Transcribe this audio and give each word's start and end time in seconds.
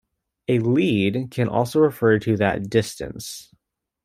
A 0.47 0.57
"lead" 0.57 1.29
can 1.29 1.47
also 1.47 1.79
refer 1.79 2.17
to 2.17 2.35
that 2.37 2.71
distance. 2.71 3.53